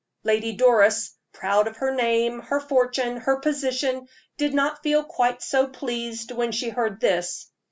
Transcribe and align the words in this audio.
Lady 0.23 0.51
Doris, 0.53 1.13
proud 1.31 1.67
of 1.67 1.77
her 1.77 1.93
name, 1.93 2.39
her 2.39 2.59
fortune, 2.59 3.17
her 3.17 3.37
position, 3.37 4.07
did 4.35 4.51
not 4.51 4.81
feel 4.81 5.03
quite 5.03 5.43
so 5.43 5.67
pleased 5.67 6.31
when 6.31 6.51
she 6.51 6.69
heard 6.69 6.99
this. 6.99 7.51